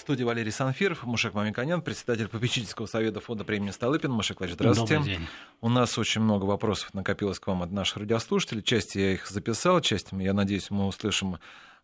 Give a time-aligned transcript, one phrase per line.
[0.00, 4.10] В студии Валерий Санфиров, Мушек Мамиканян, председатель попечительского совета фонда премии Столыпин.
[4.10, 4.94] Мушек Владимирович, здравствуйте.
[4.94, 5.28] Добрый день.
[5.60, 8.62] У нас очень много вопросов накопилось к вам от наших радиослушателей.
[8.62, 11.36] Часть я их записал, часть, я надеюсь, мы услышим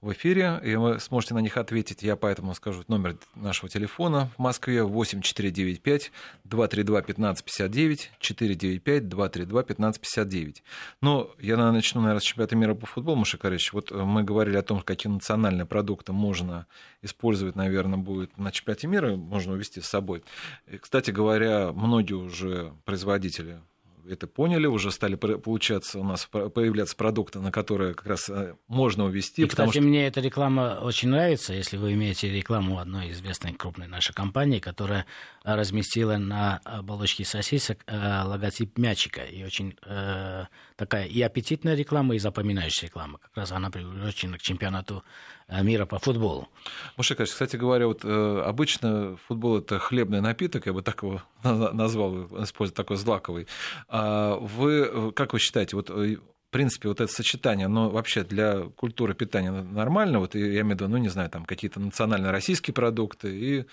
[0.06, 2.02] в эфире, и вы сможете на них ответить.
[2.02, 6.12] Я поэтому скажу номер нашего телефона в Москве 8495
[6.44, 10.62] 232 1559 495 232 1559.
[11.02, 13.72] Но я начну, наверное, с чемпионата мира по футболу, Маша Корич.
[13.72, 16.66] Вот э, мы говорили о том, какие национальные продукты можно
[17.02, 20.22] использовать, наверное, будет на чемпионате мира, можно увезти с собой.
[20.68, 23.60] И, кстати говоря, многие уже производители
[24.08, 29.04] это поняли, уже стали получаться у нас появляться продукты, на которые как раз э, можно
[29.04, 29.42] увести.
[29.42, 29.80] И, кстати, что...
[29.80, 35.06] мне эта реклама очень нравится, если вы имеете рекламу одной известной крупной нашей компании, которая
[35.44, 39.22] разместила на оболочке сосисок э, логотип мячика.
[39.22, 40.44] И очень э,
[40.76, 43.18] такая и аппетитная реклама, и запоминающая реклама.
[43.18, 46.48] Как раз она приурочена к чемпионату Э, мира по футболу.
[46.96, 52.24] Мушекач, кстати говоря, вот э, обычно футбол это хлебный напиток, я бы так его назвал,
[52.42, 53.46] используя такой злаковый.
[53.88, 58.60] А вы, как вы считаете, вот э, в принципе, вот это сочетание, оно вообще для
[58.76, 60.20] культуры питания нормально?
[60.20, 63.64] Вот я имею в виду, ну, не знаю, там какие-то национально российские продукты и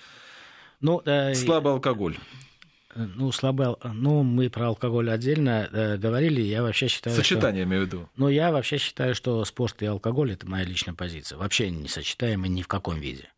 [0.81, 2.17] ну, э, слабый алкоголь.
[2.95, 7.69] Ну, слабо, ну, мы про алкоголь отдельно э, говорили, я вообще считаю, Сочетание, что...
[7.69, 8.09] имею в виду.
[8.15, 11.37] Ну, я вообще считаю, что спорт и алкоголь– это моя личная позиция.
[11.37, 13.29] Вообще не сочетаемы ни в каком виде.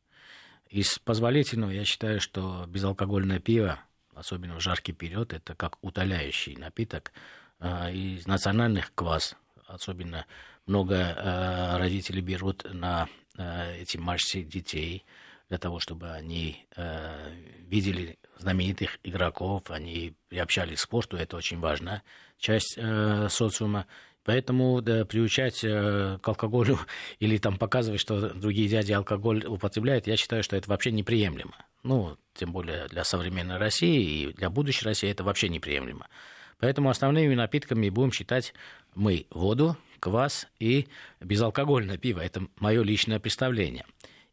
[0.69, 3.79] Из позволительного я считаю, что безалкогольное пиво,
[4.13, 7.13] особенно в жаркий период, это как утоляющий напиток.
[7.59, 10.25] Э, из национальных квас, особенно
[10.65, 15.05] много э, родителей берут на э, эти матчи детей–
[15.49, 22.03] для того, чтобы они э, видели знаменитых игроков, они приобщались к спорту, это очень важная
[22.37, 23.85] часть э, социума.
[24.23, 26.79] Поэтому да, приучать э, к алкоголю
[27.19, 31.55] или там показывать, что другие дяди алкоголь употребляют, я считаю, что это вообще неприемлемо.
[31.83, 36.07] Ну, тем более для современной России и для будущей России это вообще неприемлемо.
[36.57, 38.53] Поэтому основными напитками будем считать
[38.95, 40.87] мы воду, квас и
[41.19, 42.21] безалкогольное пиво.
[42.21, 43.85] Это мое личное представление.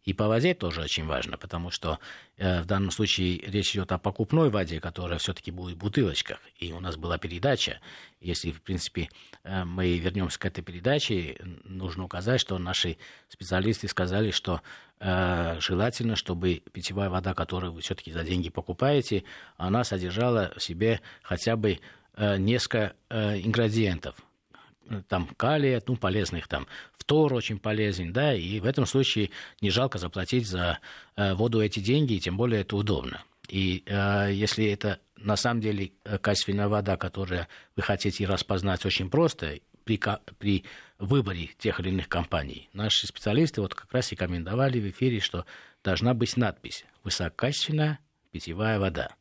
[0.04, 1.98] И по воде тоже очень важно, потому что
[2.36, 6.40] э, в данном случае речь идет о покупной воде, которая все-таки будет в бутылочках.
[6.58, 7.80] И у нас была передача.
[8.20, 9.08] Если, в принципе,
[9.44, 12.96] э, мы вернемся к этой передаче, нужно указать, что наши
[13.28, 14.60] специалисты сказали, что
[14.98, 19.22] э, желательно, чтобы питьевая вода, которую вы все-таки за деньги покупаете,
[19.56, 21.78] она содержала в себе хотя бы
[22.16, 24.16] э, несколько э, ингредиентов
[25.08, 26.66] там калия, ну, полезных там,
[27.02, 29.30] фтор очень полезен, да, и в этом случае
[29.60, 30.78] не жалко заплатить за
[31.16, 33.22] э, воду эти деньги, и тем более это удобно.
[33.48, 37.46] И э, если это на самом деле э, качественная вода, которую
[37.76, 40.00] вы хотите распознать очень просто, при,
[40.38, 40.64] при
[41.00, 42.68] выборе тех или иных компаний.
[42.72, 45.44] Наши специалисты вот как раз рекомендовали в эфире, что
[45.82, 47.98] должна быть надпись «Высококачественная
[48.30, 49.16] питьевая вода».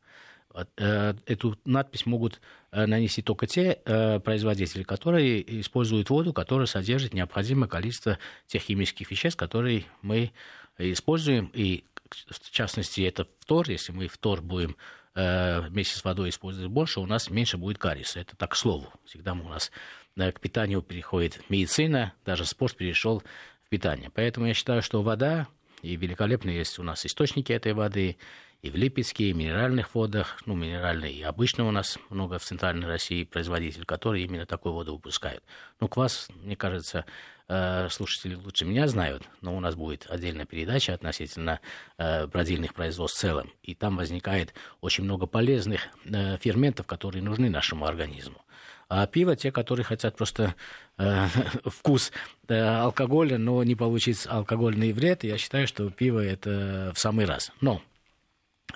[0.76, 2.40] Э, эту надпись могут
[2.70, 9.10] э, нанести только те э, производители, которые используют воду, которая содержит необходимое количество тех химических
[9.10, 10.32] веществ, которые мы
[10.78, 11.50] используем.
[11.54, 13.70] И в частности, это фтор.
[13.70, 14.76] Если мы фтор будем
[15.14, 18.20] вместе с водой использовать больше, у нас меньше будет кариеса.
[18.20, 18.90] Это так к слову.
[19.04, 19.70] Всегда у нас
[20.16, 23.22] к питанию переходит медицина, даже спорт перешел
[23.62, 24.10] в питание.
[24.14, 25.48] Поэтому я считаю, что вода,
[25.82, 28.16] и великолепно есть у нас источники этой воды,
[28.62, 32.44] и в Липецке, и в минеральных водах, ну, минеральные и обычно у нас много в
[32.44, 35.42] Центральной России производителей, которые именно такую воду выпускают.
[35.80, 37.04] Ну, квас, мне кажется,
[37.48, 41.58] э, слушатели лучше меня знают, но у нас будет отдельная передача относительно
[41.98, 47.50] э, бродильных производств в целом, и там возникает очень много полезных э, ферментов, которые нужны
[47.50, 48.44] нашему организму.
[48.88, 50.54] А пиво те, которые хотят просто
[50.98, 51.26] э,
[51.64, 52.12] вкус
[52.46, 57.50] э, алкоголя, но не получить алкогольный вред, я считаю, что пиво это в самый раз.
[57.60, 57.82] Но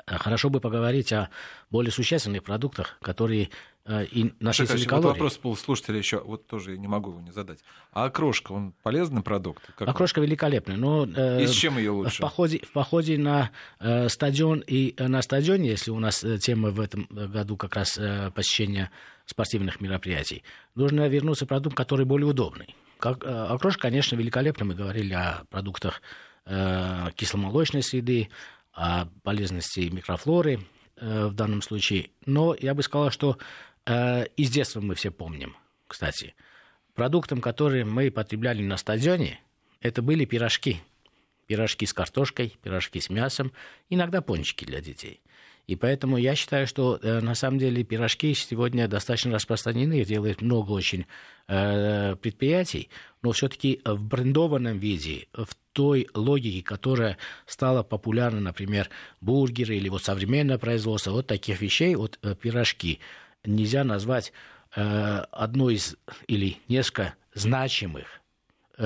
[0.06, 1.30] хорошо бы поговорить о
[1.70, 3.50] более существенных продуктах, которые
[3.84, 5.08] э, и насытили Шакач, калорий.
[5.08, 7.60] Вот вопрос был слушателя еще, вот тоже не могу его не задать.
[7.92, 9.62] А окрошка, он полезный продукт?
[9.76, 10.26] Как окрошка он?
[10.26, 11.06] великолепная, но...
[11.06, 12.18] Э, и с чем ее лучше?
[12.18, 16.70] В походе, в походе на э, стадион и э, на стадионе, если у нас тема
[16.70, 18.90] в этом году как раз э, посещения
[19.25, 20.44] спортивных мероприятий,
[20.75, 22.75] нужно вернуться к продукту, который более удобный.
[22.99, 24.64] Как, э, окрошка, конечно, великолепна.
[24.64, 26.00] Мы говорили о продуктах
[26.46, 28.31] э, кисломолочной среды,
[28.76, 30.61] о полезности микрофлоры
[30.96, 32.11] э, в данном случае.
[32.26, 33.38] Но я бы сказал, что
[33.87, 35.56] э, из детства мы все помним,
[35.88, 36.34] кстати.
[36.94, 39.40] Продуктом, который мы потребляли на стадионе,
[39.81, 40.82] это были пирожки.
[41.46, 43.52] Пирожки с картошкой, пирожки с мясом,
[43.88, 45.23] иногда пончики для детей.
[45.66, 50.40] И поэтому я считаю, что э, на самом деле пирожки сегодня достаточно распространены, их делает
[50.40, 51.06] много очень
[51.48, 52.88] э, предприятий,
[53.22, 58.88] но все-таки в брендованном виде, в той логике, которая стала популярна, например,
[59.20, 63.00] бургеры или вот современное производство, вот таких вещей, вот э, пирожки,
[63.44, 64.32] нельзя назвать
[64.72, 65.96] одной из
[66.26, 68.20] или несколько значимых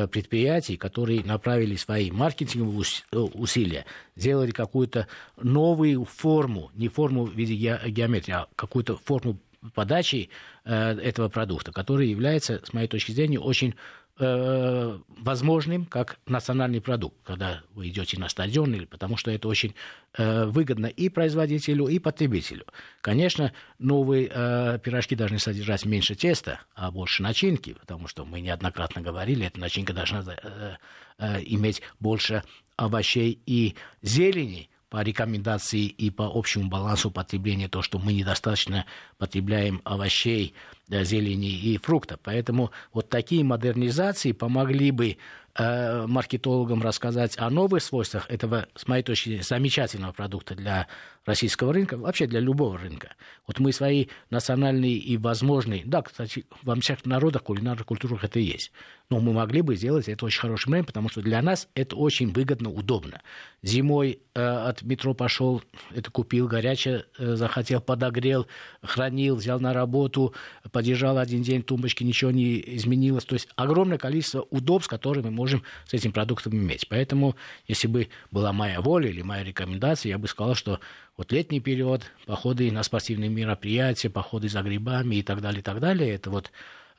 [0.07, 3.85] предприятий, которые направили свои маркетинговые э, усилия,
[4.17, 5.07] сделали какую-то
[5.41, 9.39] новую форму, не форму в виде геометрии, а какую-то форму
[9.75, 10.31] подачи
[10.65, 13.75] э, этого продукта, который является, с моей точки зрения, очень
[14.21, 19.75] э, возможным как национальный продукт, когда вы идете на стадион, или потому что это очень
[20.17, 22.67] э, выгодно и производителю, и потребителю.
[23.01, 29.01] Конечно, новые э, пирожки должны содержать меньше теста, а больше начинки, потому что мы неоднократно
[29.01, 30.77] говорили, эта начинка должна э,
[31.19, 32.45] э, иметь больше
[32.77, 38.87] овощей и зелени, по рекомендации и по общему балансу потребления, то, что мы недостаточно
[39.21, 40.55] потребляем овощей,
[40.89, 42.19] зелени и фруктов.
[42.23, 45.19] Поэтому вот такие модернизации помогли бы
[45.55, 50.89] э, маркетологам рассказать о новых свойствах этого, с моей точки зрения, замечательного продукта для
[51.25, 53.15] российского рынка, вообще для любого рынка.
[53.47, 58.73] Вот мы свои национальные и возможные, да, кстати, во всех народах, кулинарных культурах это есть,
[59.11, 62.33] но мы могли бы сделать это очень хорошим временем, потому что для нас это очень
[62.33, 63.21] выгодно, удобно.
[63.63, 65.63] Зимой э, от метро пошел,
[65.95, 68.47] это купил горячее, э, захотел, подогрел,
[68.83, 70.35] хранил, взял на работу,
[70.73, 73.25] подержал один день тумбочки, ничего не изменилось.
[73.25, 76.89] То есть огромное количество удобств, которые мы можем с этим продуктом иметь.
[76.89, 77.37] Поэтому,
[77.67, 80.81] если бы была моя воля или моя рекомендация, я бы сказал, что
[81.17, 85.81] вот летний период, походы на спортивные мероприятия, походы за грибами и так далее, и так
[85.81, 86.51] далее, это вот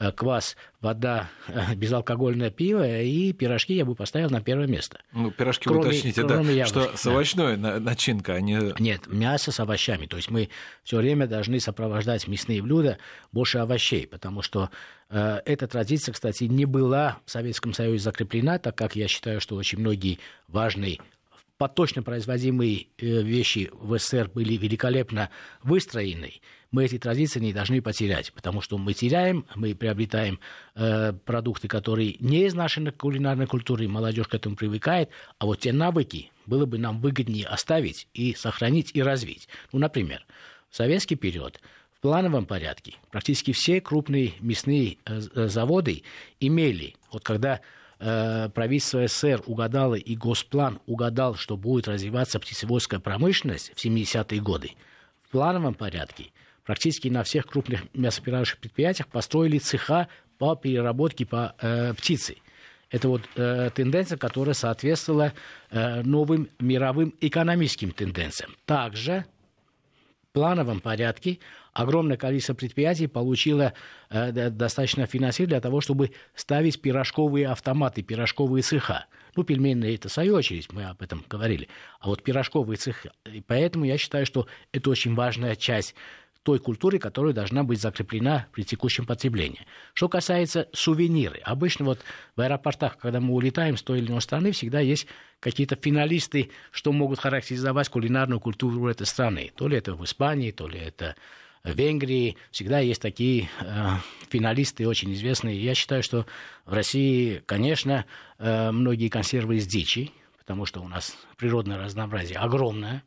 [0.09, 4.99] квас, вода, э, безалкогольное пиво и пирожки я бы поставил на первое место.
[5.11, 7.79] Ну, пирожки кроме, уточните, да, яблочек, что с овощной да.
[7.79, 8.73] начинка, а не...
[8.79, 10.07] Нет, мясо с овощами.
[10.07, 10.49] То есть мы
[10.83, 12.97] все время должны сопровождать мясные блюда
[13.31, 14.71] больше овощей, потому что
[15.09, 19.55] э, эта традиция, кстати, не была в Советском Союзе закреплена, так как я считаю, что
[19.55, 20.17] очень многие
[20.47, 20.99] важные
[21.61, 25.29] поточно производимые э, вещи в СССР были великолепно
[25.61, 26.41] выстроены,
[26.71, 30.39] мы эти традиции не должны потерять, потому что мы теряем, мы приобретаем
[30.73, 35.71] э, продукты, которые не из нашей кулинарной культуры, молодежь к этому привыкает, а вот те
[35.71, 39.47] навыки было бы нам выгоднее оставить и сохранить и развить.
[39.71, 40.25] Ну, например,
[40.71, 41.61] в советский период
[41.95, 46.01] в плановом порядке практически все крупные мясные э, заводы
[46.39, 47.61] имели, вот когда
[48.03, 54.71] Э, правительство СССР угадало и Госплан угадал, что будет развиваться птицеводская промышленность в 70-е годы,
[55.21, 56.31] в плановом порядке
[56.65, 60.07] практически на всех крупных мясоперерабатывающих предприятиях построили цеха
[60.39, 62.37] по переработке по э, птице.
[62.89, 65.33] Это вот э, тенденция, которая соответствовала
[65.69, 68.55] э, новым мировым экономическим тенденциям.
[68.65, 69.25] Также
[70.31, 71.39] плановом порядке
[71.73, 73.73] огромное количество предприятий получило
[74.09, 79.05] э, достаточно финансирования для того, чтобы ставить пирожковые автоматы, пирожковые цеха.
[79.35, 81.69] Ну, пельменные это свою очередь, мы об этом говорили.
[81.99, 83.11] А вот пирожковые цеха.
[83.25, 85.95] И поэтому я считаю, что это очень важная часть
[86.43, 89.65] той культуры, которая должна быть закреплена при текущем потреблении.
[89.93, 91.99] Что касается сувениры, обычно вот
[92.35, 95.07] в аэропортах, когда мы улетаем с той или иной страны, всегда есть
[95.39, 99.51] какие-то финалисты, что могут характеризовать кулинарную культуру этой страны.
[99.55, 101.15] То ли это в Испании, то ли это
[101.63, 103.89] в Венгрии всегда есть такие э,
[104.29, 105.63] финалисты очень известные.
[105.63, 106.25] Я считаю, что
[106.65, 108.05] в России, конечно,
[108.39, 113.03] э, многие консервы из дичи, потому что у нас природное разнообразие огромное,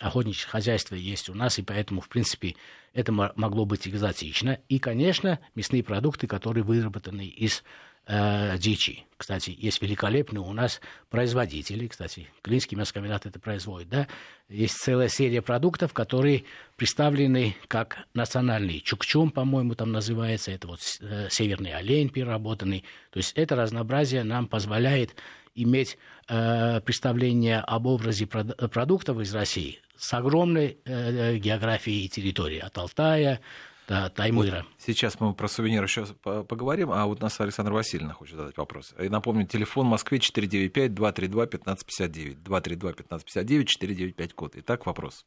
[0.00, 2.56] охотничье хозяйство есть у нас, и поэтому, в принципе,
[2.94, 4.58] это могло быть экзотично.
[4.68, 7.62] И, конечно, мясные продукты, которые выработаны из
[8.08, 9.04] э, дичи.
[9.16, 14.08] Кстати, есть великолепные у нас производители, кстати, Клинский мясокомбинат это производит, да,
[14.48, 16.44] есть целая серия продуктов, которые
[16.76, 18.80] представлены как национальные.
[18.80, 22.84] Чукчум, по-моему, там называется, это вот э, северный олень переработанный.
[23.10, 25.16] То есть это разнообразие нам позволяет
[25.54, 25.98] иметь
[26.28, 33.40] э, представление об образе продуктов из России с огромной э, географией и территорией, от Алтая
[33.88, 34.58] до Таймыра.
[34.58, 38.94] Вот сейчас мы про сувениры еще поговорим, а вот нас Александр Васильевна хочет задать вопрос.
[38.98, 44.52] И напомню, телефон в Москве 495-232-1559, 232-1559, 495 код.
[44.56, 45.24] Итак, вопрос.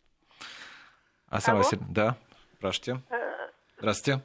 [1.27, 2.15] Аса Васильевна, да,
[2.57, 3.01] спрашивайте.
[3.09, 3.49] Э,
[3.79, 4.21] Здравствуйте.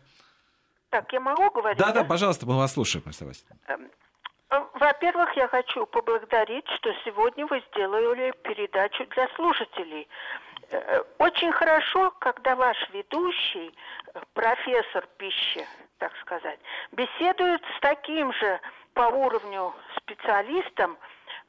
[0.90, 1.78] Так, я могу говорить?
[1.78, 3.56] Да, да, да пожалуйста, мы вас слушаем, Аса Васильевна.
[3.68, 3.90] Эм,
[4.50, 10.06] э, во-первых, я хочу поблагодарить, что сегодня вы сделали передачу для слушателей.
[10.70, 13.72] Э, очень хорошо, когда ваш ведущий,
[14.14, 15.66] э, профессор пищи,
[15.98, 16.58] так сказать,
[16.92, 18.60] беседует с таким же
[18.94, 20.98] по уровню специалистом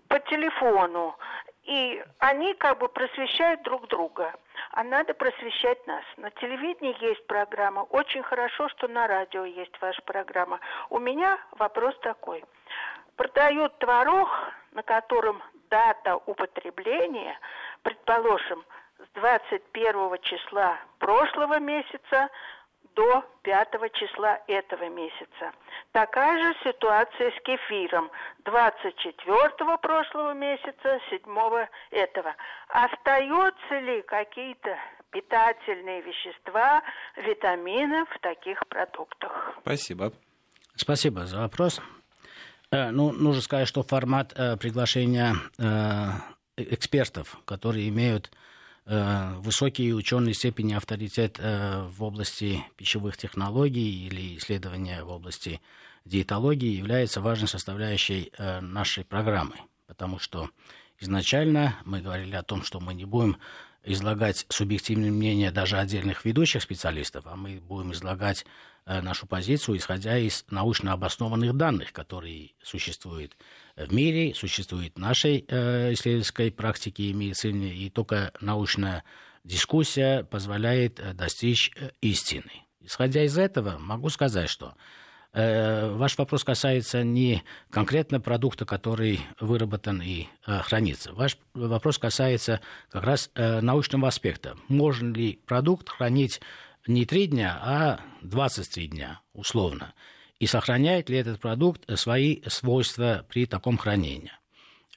[0.07, 1.17] по телефону,
[1.63, 4.33] и они как бы просвещают друг друга.
[4.71, 6.03] а надо просвещать нас.
[6.17, 7.81] На телевидении есть программа.
[7.81, 10.59] Очень хорошо, что на радио есть ваша программа.
[10.89, 12.43] У меня вопрос такой.
[13.15, 14.29] Продают творог,
[14.73, 17.39] на котором дата употребления,
[17.81, 18.63] предположим,
[19.11, 22.29] с 21 числа прошлого месяца
[22.95, 25.51] до 5 числа этого месяца.
[25.91, 28.09] Такая же ситуация с кефиром.
[28.43, 32.35] 24 прошлого месяца, 7 этого.
[32.69, 34.77] Остаются ли какие-то
[35.11, 36.81] питательные вещества,
[37.15, 39.53] витамины в таких продуктах?
[39.61, 40.11] Спасибо.
[40.75, 41.81] Спасибо за вопрос.
[42.71, 46.09] Э, ну, нужно сказать, что формат э, приглашения э,
[46.57, 48.31] экспертов, которые имеют
[48.89, 55.59] Э, высокие ученые степени авторитет э, в области пищевых технологий или исследования в области
[56.05, 59.55] диетологии является важной составляющей э, нашей программы,
[59.87, 60.49] потому что
[61.01, 63.35] изначально мы говорили о том, что мы не будем
[63.83, 68.45] излагать субъективное мнение даже отдельных ведущих специалистов, а мы будем излагать
[68.85, 73.35] нашу позицию, исходя из научно обоснованных данных, которые существуют
[73.77, 79.03] в мире, существует в нашей э, исследовательской практике и медицине, и только научная
[79.43, 82.51] дискуссия позволяет э, достичь э, истины.
[82.81, 84.73] Исходя из этого, могу сказать, что
[85.33, 91.13] э, ваш вопрос касается не конкретно продукта, который выработан и э, хранится.
[91.13, 94.57] Ваш вопрос касается как раз э, научного аспекта.
[94.69, 96.41] Можно ли продукт хранить
[96.87, 99.93] не три дня, а 23 дня, условно
[100.39, 104.31] и сохраняет ли этот продукт свои свойства при таком хранении.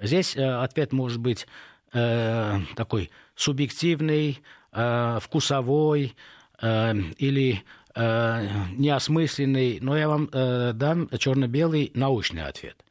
[0.00, 1.46] Здесь э, ответ может быть
[1.92, 4.40] э, такой субъективный,
[4.72, 6.14] э, вкусовой
[6.62, 7.62] или
[7.96, 12.84] неосмысленный, но я вам дам черно-белый научный ответ.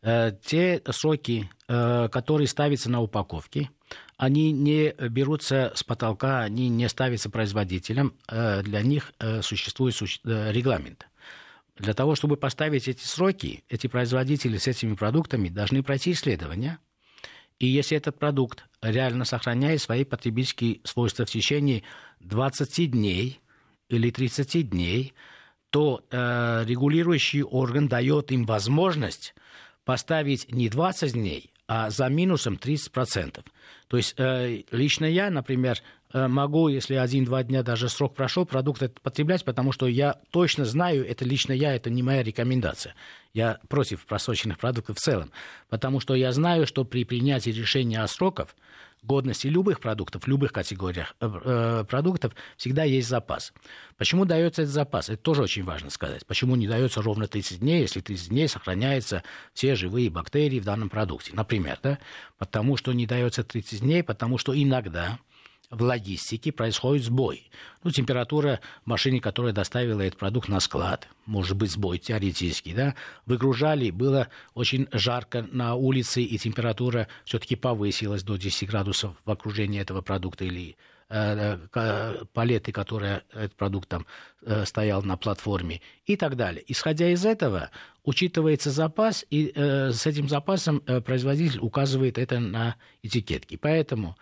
[0.00, 3.68] Те сроки, э, которые ставятся на упаковке,
[4.16, 11.08] они не берутся с потолка, они не ставятся производителем, для них существует регламент.
[11.76, 16.78] Для того, чтобы поставить эти сроки, эти производители с этими продуктами должны пройти исследования.
[17.58, 21.82] И если этот продукт реально сохраняет свои потребительские свойства в течение
[22.20, 23.40] 20 дней
[23.88, 25.14] или 30 дней,
[25.70, 29.34] то э, регулирующий орган дает им возможность
[29.84, 33.44] поставить не 20 дней, а за минусом 30%.
[33.88, 35.78] То есть э, лично я, например,
[36.16, 40.64] Э, могу, если один-два дня даже срок прошел, продукт этот потреблять, потому что я точно
[40.64, 42.94] знаю, это лично я, это не моя рекомендация.
[43.34, 45.30] Я против просроченных продуктов в целом,
[45.68, 48.48] потому что я знаю, что при принятии решения о сроках
[49.06, 53.52] годности любых продуктов, в любых категориях э, э, продуктов всегда есть запас.
[53.96, 55.08] Почему дается этот запас?
[55.08, 56.26] Это тоже очень важно сказать.
[56.26, 59.22] Почему не дается ровно 30 дней, если 30 дней сохраняются
[59.54, 61.32] все живые бактерии в данном продукте?
[61.34, 61.98] Например, да?
[62.38, 65.18] потому что не дается 30 дней, потому что иногда
[65.70, 67.50] в логистике происходит сбой.
[67.82, 72.94] Ну, температура в машине, которая доставила этот продукт на склад, может быть сбой теоретический, да,
[73.26, 79.80] выгружали, было очень жарко на улице, и температура все-таки повысилась до 10 градусов в окружении
[79.80, 80.76] этого продукта или
[81.08, 84.06] э, э, палеты, которые этот продукт там
[84.42, 86.64] э, стоял на платформе и так далее.
[86.68, 87.70] Исходя из этого,
[88.04, 93.58] учитывается запас, и э, с этим запасом производитель указывает это на этикетке.
[93.58, 94.16] Поэтому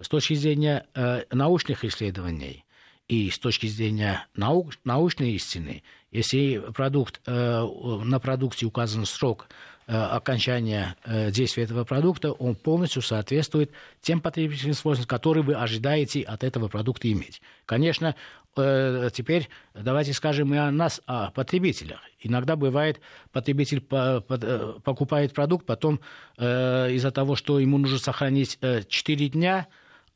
[0.00, 2.64] с точки зрения э, научных исследований
[3.08, 7.62] и с точки зрения наук, научной истины, если продукт, э,
[8.04, 9.48] на продукте указан срок
[9.86, 16.22] э, окончания э, действия этого продукта, он полностью соответствует тем потребительским свойствам, которые вы ожидаете
[16.22, 17.42] от этого продукта иметь.
[17.66, 18.14] Конечно,
[18.56, 22.00] э, теперь давайте скажем и о нас, о потребителях.
[22.20, 23.00] Иногда бывает,
[23.32, 26.00] потребитель по, по, э, покупает продукт, потом
[26.38, 29.66] э, из-за того, что ему нужно сохранить э, 4 дня,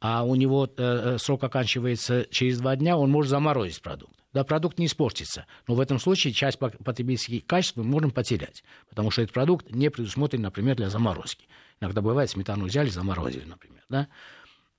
[0.06, 4.12] а у него э, э, срок оканчивается через два дня, он может заморозить продукт.
[4.34, 5.46] Да, продукт не испортится.
[5.66, 9.88] Но в этом случае часть потребительских качеств мы можем потерять, потому что этот продукт не
[9.90, 11.48] предусмотрен, например, для заморозки.
[11.80, 13.82] Иногда бывает, сметану взяли, заморозили, например.
[13.88, 14.08] Да?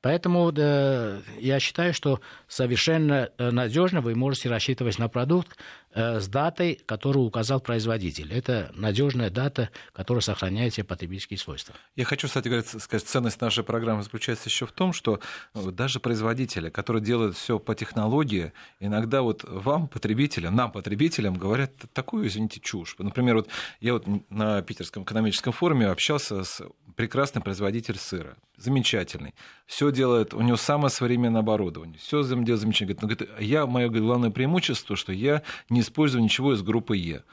[0.01, 5.57] Поэтому э, я считаю, что совершенно э, надежно вы можете рассчитывать на продукт
[5.95, 8.33] с датой, которую указал производитель.
[8.33, 11.73] Это надежная дата, которая сохраняет все потребительские свойства.
[11.95, 15.19] Я хочу, кстати говоря, сказать, ценность нашей программы заключается еще в том, что
[15.53, 21.71] э, даже производители, которые делают все по технологии, иногда вот вам, потребителям, нам, потребителям, говорят
[21.93, 22.95] такую, извините, чушь.
[22.99, 23.49] Например, вот
[23.79, 26.61] я вот на Питерском экономическом форуме общался с
[26.95, 29.33] прекрасным производителем сыра, замечательный.
[29.65, 32.95] Все делает, у него самое современное оборудование, все делает замечательно.
[33.01, 37.23] Говорит, я, мое главное преимущество, что я не использую ничего из группы Е.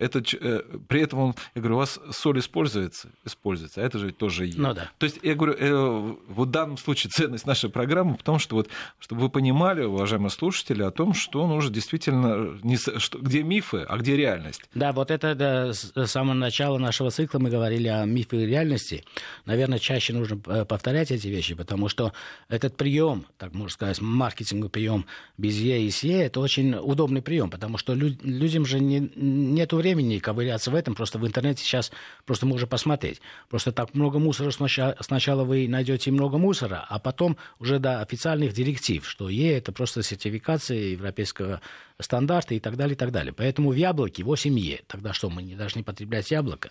[0.00, 4.12] Это, э, при этом, он, я говорю, у вас соль используется, используется, а это же
[4.12, 4.56] тоже есть.
[4.56, 4.90] Ну, да.
[4.96, 8.56] То есть, я говорю, э, вот в данном случае ценность нашей программы в том, что
[8.56, 13.84] вот, чтобы вы понимали, уважаемые слушатели, о том, что нужно действительно, не, что, где мифы,
[13.86, 14.62] а где реальность.
[14.74, 19.04] Да, вот это да, с самого начала нашего цикла мы говорили о мифе и реальности.
[19.44, 22.14] Наверное, чаще нужно повторять эти вещи, потому что
[22.48, 25.04] этот прием, так можно сказать, маркетинговый прием
[25.36, 29.89] без Е и СЕ, это очень удобный прием, потому что людям же не, нет времени
[30.20, 31.90] ковыряться в этом, просто в интернете сейчас
[32.24, 33.20] просто можно посмотреть.
[33.48, 38.52] Просто так много мусора сначала, сначала вы найдете много мусора, а потом уже до официальных
[38.52, 41.60] директив, что Е это просто сертификация европейского
[41.98, 43.32] стандарта и так далее, и так далее.
[43.32, 44.82] Поэтому в яблоке 8Е.
[44.86, 46.70] Тогда что, мы не должны потреблять яблоко?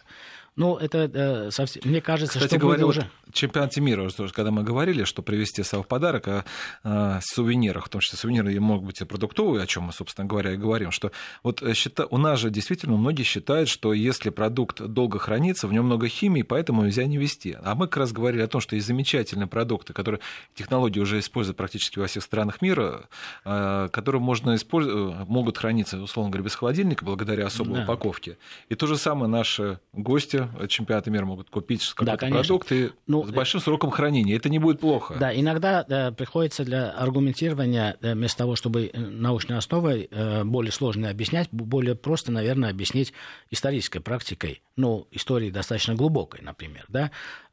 [0.56, 3.02] Ну, это э, совсем, мне кажется, Кстати что говоря, уже...
[3.02, 6.46] Вот чемпионате мира, когда мы говорили, что привезти в подарок о,
[6.84, 10.54] о сувенирах, в том числе сувениры могут быть и продуктовые, о чем мы, собственно говоря,
[10.54, 11.12] и говорим, что
[11.44, 12.06] вот э, счита...
[12.08, 16.42] у нас же действительно многие считают, что если продукт долго хранится, в нем много химии,
[16.42, 17.56] поэтому нельзя не вести.
[17.62, 20.22] А мы как раз говорили о том, что есть замечательные продукты, которые
[20.56, 23.08] технологии уже используют практически во всех странах мира,
[23.46, 27.84] э, которые можно использовать, могут храниться, условно говоря, без холодильника благодаря особой да.
[27.84, 28.38] упаковке.
[28.70, 33.26] И то же самое наши гости чемпионата мира могут купить какой-то да, продукт и ну,
[33.26, 34.36] с большим сроком хранения.
[34.36, 35.16] Это не будет плохо.
[35.20, 41.10] Да, иногда да, приходится для аргументирования, да, вместо того, чтобы научной основой э, более сложно
[41.10, 43.14] объяснять, более просто, наверное, объяснить
[43.52, 46.86] исторической практикой, ну, истории достаточно глубокой, например.
[46.88, 47.12] Да?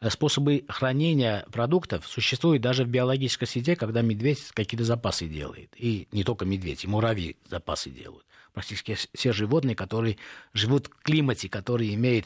[0.08, 5.70] Способы хранения продуктов существуют даже в биологической среде, когда медведь какие-то запасы делает.
[5.76, 8.26] И не только медведь, и муравьи запасы делают
[8.56, 10.16] практически все животные, которые
[10.54, 12.24] живут в климате, который имеет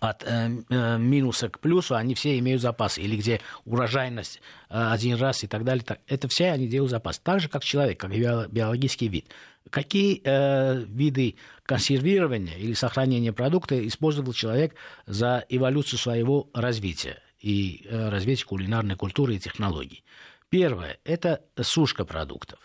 [0.00, 3.00] от э, э, минуса к плюсу, они все имеют запасы.
[3.00, 5.84] Или где урожайность э, один раз и так далее.
[5.84, 7.18] Так, это все они делают запас.
[7.18, 9.26] Так же, как человек, как биологический вид.
[9.70, 14.74] Какие э, виды консервирования или сохранения продукта использовал человек
[15.06, 20.04] за эволюцию своего развития и э, развития кулинарной культуры и технологий?
[20.50, 22.58] Первое– это сушка продуктов.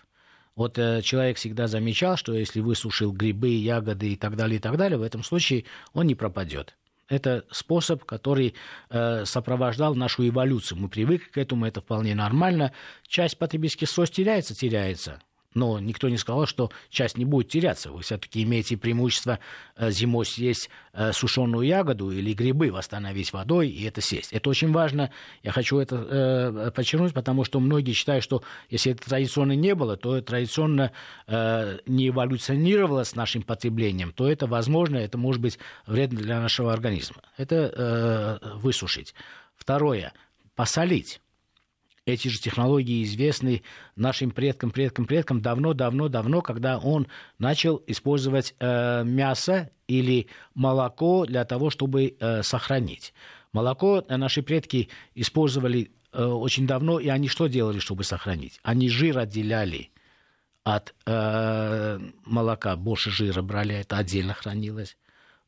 [0.55, 4.75] Вот э, человек всегда замечал, что если высушил грибы, ягоды и так далее, и так
[4.75, 6.75] далее, в этом случае он не пропадет.
[7.09, 8.53] Это способ, который
[8.89, 10.79] э, сопровождал нашу эволюцию.
[10.79, 12.71] Мы привыкли к этому, это вполне нормально.
[13.07, 15.19] Часть потребительских свойств теряется, теряется.
[15.55, 17.91] Но никто не сказал, что часть не будет теряться.
[17.91, 19.39] Вы все-таки имеете преимущество
[19.75, 24.31] э, зимой съесть э, сушеную ягоду или грибы, восстановить водой и это съесть.
[24.31, 25.11] Это очень важно.
[25.41, 29.97] Я хочу это э, подчеркнуть, потому что многие считают, что если это традиционно не было,
[29.97, 30.91] то традиционно
[31.27, 37.21] не эволюционировало с нашим потреблением, то это возможно, это может быть вредно для нашего организма.
[37.37, 39.13] Это высушить.
[39.55, 40.13] Второе.
[40.55, 41.21] Посолить.
[42.05, 43.63] Эти же технологии известны
[43.95, 47.07] нашим предкам, предкам, предкам давно, давно, давно, когда он
[47.37, 53.13] начал использовать э, мясо или молоко для того, чтобы э, сохранить.
[53.51, 58.59] Молоко наши предки использовали э, очень давно, и они что делали, чтобы сохранить?
[58.63, 59.91] Они жир отделяли
[60.63, 64.97] от э, молока, больше жира брали, это отдельно хранилось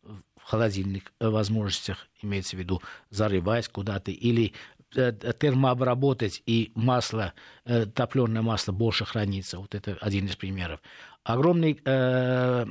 [0.03, 7.33] в холодильных возможностях, имеется в виду, зарываясь куда-то, или Э, термообработать, и масло,
[7.65, 9.59] э, топленое масло больше хранится.
[9.59, 10.79] Вот это один из примеров.
[11.23, 12.65] Огромный э,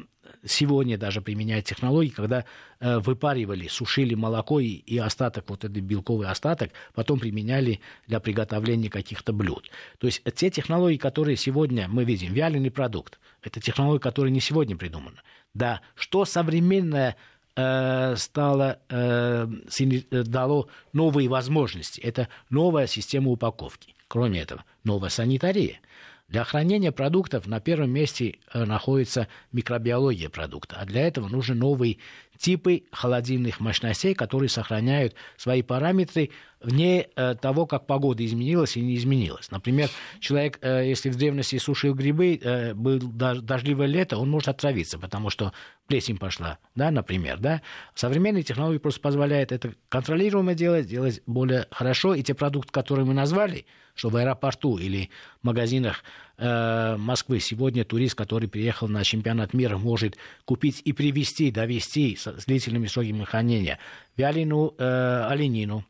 [0.44, 2.44] сегодня даже применяют технологии, когда
[2.80, 9.32] выпаривали, сушили молоко и, и остаток, вот этот белковый остаток, потом применяли для приготовления каких-то
[9.34, 9.70] блюд.
[9.98, 14.76] То есть те технологии, которые сегодня мы видим, вяленый продукт, это технология, которая не сегодня
[14.76, 15.22] придумана.
[15.52, 17.16] Да, что современная Э,
[17.54, 19.46] стало, э,
[19.78, 22.00] э, дало новые возможности.
[22.00, 23.94] Это новая система упаковки.
[24.08, 25.80] Кроме этого, новая санитария.
[26.28, 31.98] Для хранения продуктов на первом месте находится микробиология продукта, а для этого нужны новые
[32.40, 36.30] типы холодильных мощностей, которые сохраняют свои параметры
[36.62, 39.50] вне э, того, как погода изменилась и не изменилась.
[39.50, 44.98] Например, человек, э, если в древности сушил грибы, э, был дождливое лето, он может отравиться,
[44.98, 45.52] потому что
[45.86, 47.60] плесень пошла, да, например, да.
[47.94, 53.12] Современные технологии просто позволяют это контролируемо делать, делать более хорошо, и те продукты, которые мы
[53.12, 55.10] назвали, что в аэропорту или
[55.42, 56.04] в магазинах
[56.40, 57.38] э, Москвы.
[57.38, 63.24] Сегодня турист, который приехал на чемпионат мира, может купить и привезти, довести с длительными сроками
[63.24, 63.78] хранения.
[64.16, 65.84] Вяленую э, оленину,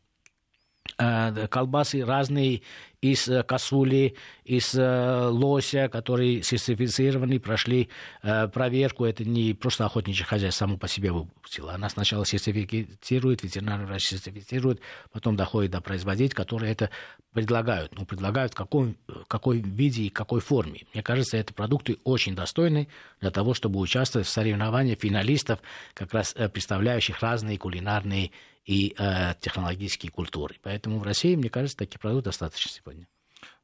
[0.97, 2.61] Э, колбасы разные
[3.01, 7.89] из э, косули, из э, лося, которые сертифицированы, прошли
[8.21, 9.05] проверку.
[9.05, 11.73] Это не просто охотничье хозяйство само по себе выпустило.
[11.73, 14.79] Она сначала сертифицирует, ветеринарный врач сертифицирует,
[15.11, 16.91] потом доходит до производителей, которые это
[17.33, 17.97] предлагают.
[17.97, 18.95] Ну, предлагают в каком,
[19.27, 20.83] какой виде и какой форме.
[20.93, 22.87] Мне кажется, это продукты очень достойны
[23.19, 25.59] для того, чтобы участвовать в соревнованиях финалистов,
[25.95, 28.31] как раз представляющих разные кулинарные
[28.65, 30.55] и э, технологические культуры.
[30.61, 33.07] Поэтому в России, мне кажется, таких продуктов достаточно сегодня.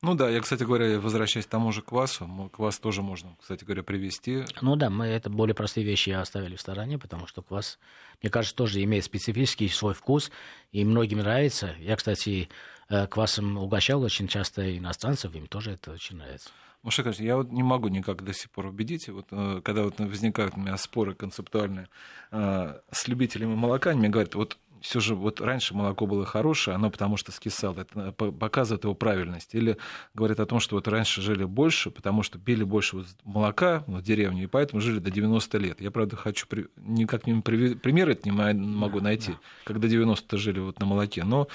[0.01, 3.83] Ну да, я, кстати говоря, возвращаясь к тому же квасу, квас тоже можно, кстати говоря,
[3.83, 4.43] привезти.
[4.61, 7.79] Ну да, мы это более простые вещи оставили в стороне, потому что квас,
[8.21, 10.31] мне кажется, тоже имеет специфический свой вкус,
[10.71, 11.75] и многим нравится.
[11.79, 12.49] Я, кстати,
[12.89, 16.49] э, квасом угощал очень часто иностранцев, им тоже это очень нравится.
[16.83, 19.99] Маша, конечно, я вот не могу никак до сих пор убедить, вот, э, когда вот
[19.99, 21.87] возникают у меня споры концептуальные
[22.31, 26.75] э, с любителями молока, они мне говорят, вот все же вот раньше молоко было хорошее,
[26.75, 29.53] оно потому что скисало, это показывает его правильность.
[29.53, 29.77] Или
[30.13, 34.01] говорит о том, что вот раньше жили больше, потому что пили больше вот молока в
[34.01, 35.81] деревне, и поэтому жили до 90 лет.
[35.81, 39.37] Я, правда, хочу, никак не пример это не могу найти, да.
[39.63, 41.47] когда 90 жили вот на молоке, но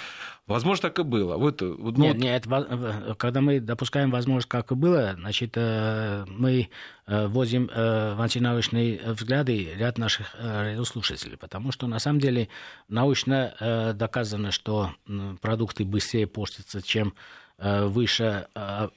[0.46, 1.36] Возможно, так и было.
[1.36, 6.68] Вот, вот, нет, ну, нет, когда мы допускаем возможность, как и было, значит, э, мы
[7.06, 12.48] э, вводим э, в антинаучные взгляды ряд наших радиослушателей, потому что, на самом деле,
[12.88, 14.92] научно доказано, что
[15.40, 17.14] продукты быстрее портятся, чем
[17.58, 18.48] выше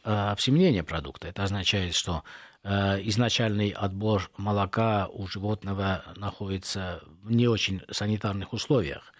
[0.03, 1.27] обсемнение продукта.
[1.27, 2.23] Это означает, что
[2.63, 9.13] изначальный отбор молока у животного находится в не очень санитарных условиях.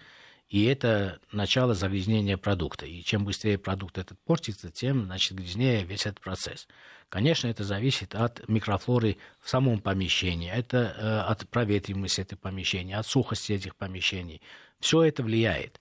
[0.48, 2.86] И это начало загрязнения продукта.
[2.86, 6.68] И чем быстрее продукт этот портится, тем, значит, грязнее весь этот процесс.
[7.08, 13.06] Конечно, это зависит от микрофлоры в самом помещении, это э, от проветриваемости этого помещения, от
[13.06, 14.40] сухости этих помещений.
[14.80, 15.80] Все это влияет.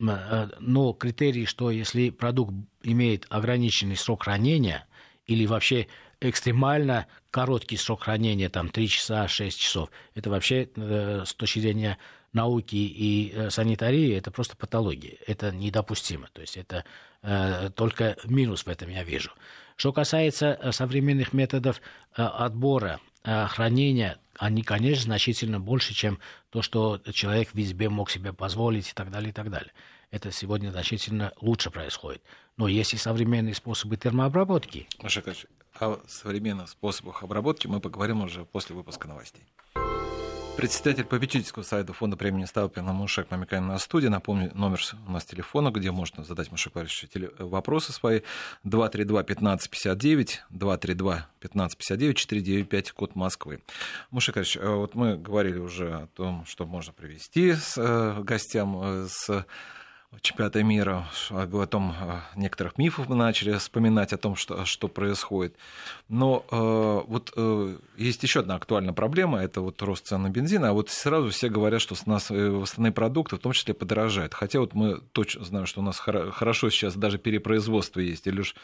[0.00, 4.86] Э, но критерий, что если продукт имеет ограниченный срок хранения
[5.26, 5.88] или вообще
[6.20, 11.98] экстремально короткий срок хранения, там 3 часа, 6 часов, это вообще э, с точки зрения
[12.32, 15.16] науки и э, санитарии это просто патология.
[15.26, 16.28] Это недопустимо.
[16.32, 16.84] То есть это
[17.22, 19.30] э, только минус в этом я вижу.
[19.76, 21.80] Что касается э, современных методов
[22.14, 26.18] отбора, хранения, они, конечно, значительно больше, чем
[26.50, 29.72] то, что человек в избе мог себе позволить и так далее, и так далее.
[30.10, 32.20] Это сегодня значительно лучше происходит.
[32.56, 34.88] Но есть и современные способы термообработки.
[35.00, 35.22] Маша
[35.80, 39.44] о современных способах обработки мы поговорим уже после выпуска новостей.
[40.56, 44.08] Председатель попечительского совета фонда премии Сталпина Мушек намекаем на студии.
[44.08, 46.74] Напомню, номер у нас телефона, где можно задать Мушек
[47.38, 48.20] вопросы свои.
[48.64, 53.60] 232-1559, 232-1559, 495, код Москвы.
[54.10, 59.46] Мушек вот мы говорили уже о том, что можно привести с э, гостям э, с
[60.20, 61.94] чемпионата мира, о том,
[62.36, 65.56] некоторых мифов мы начали вспоминать о том, что, что происходит.
[66.08, 70.64] Но э, вот э, есть еще одна актуальная проблема, это вот рост цен на бензин,
[70.64, 74.34] а вот сразу все говорят, что у нас э, остальные продукты в том числе подорожают.
[74.34, 78.54] Хотя вот мы точно знаем, что у нас хорошо сейчас даже перепроизводство есть, или уж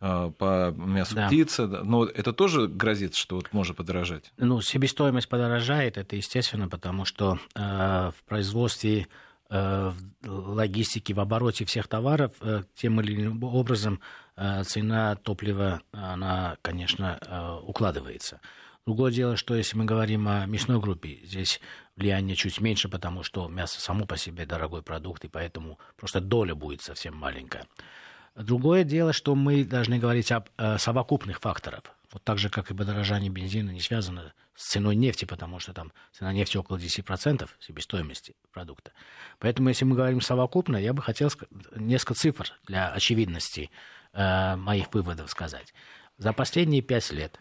[0.00, 1.26] э, по мясу да.
[1.26, 4.30] птицы, но это тоже грозит, что вот может подорожать?
[4.36, 7.60] Ну, себестоимость подорожает, это естественно, потому что э,
[8.14, 14.00] в производстве Э, в логистике, в обороте всех товаров, э, тем или иным образом
[14.36, 18.40] э, цена топлива, она, конечно, укладывается.
[18.84, 21.60] Другое дело, что если мы говорим о мясной группе, здесь
[21.96, 26.54] влияние чуть меньше, потому что мясо само по себе дорогой продукт, и поэтому просто доля
[26.54, 27.66] будет совсем маленькая.
[28.34, 31.82] Другое дело, что мы должны говорить об совокупных факторах.
[32.12, 35.92] Вот так же, как и подорожание бензина, не связано с ценой нефти, потому что там
[36.12, 38.90] цена нефти около 10% себестоимости продукта.
[39.38, 41.30] Поэтому, если мы говорим совокупно, я бы хотел
[41.76, 43.70] несколько цифр для очевидности
[44.12, 45.72] э, моих выводов сказать.
[46.18, 47.38] За последние пять лет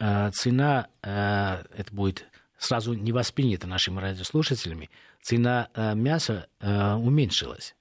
[0.00, 2.26] э, цена, э, это будет
[2.58, 4.90] сразу не воспринято нашими радиослушателями,
[5.22, 7.74] цена э, мяса э, уменьшилась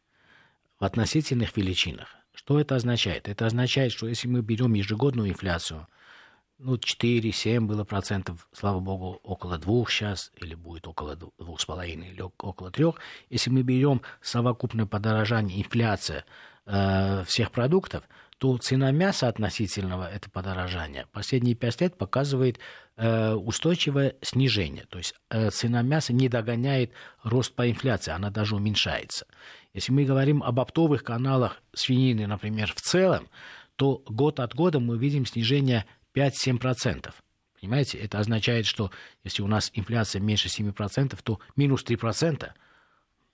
[0.79, 2.15] в относительных величинах.
[2.33, 3.27] Что это означает?
[3.27, 5.85] Это означает, что если мы берем ежегодную инфляцию–
[6.59, 12.09] ну, 4-7 было процентов, слава богу, около двух сейчас, или будет около двух с половиной,
[12.09, 12.95] или около трех.
[13.29, 16.25] Если мы берем совокупное подорожание, инфляция
[16.65, 18.03] э, всех продуктов,
[18.37, 22.59] то цена мяса относительного это подорожания последние пять лет показывает
[22.95, 24.85] э, устойчивое снижение.
[24.89, 26.91] То есть э, цена мяса не догоняет
[27.23, 29.25] рост по инфляции, она даже уменьшается.
[29.73, 33.27] Если мы говорим об оптовых каналах свинины, например, в целом,
[33.75, 35.85] то год от года мы видим снижение
[36.17, 37.13] 5-7%.
[37.59, 38.91] Понимаете, это означает, что
[39.23, 42.49] если у нас инфляция меньше 7%, то минус 3%